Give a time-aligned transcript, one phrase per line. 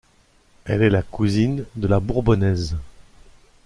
[0.65, 2.75] Elle est la cousine de la bourbonnaise.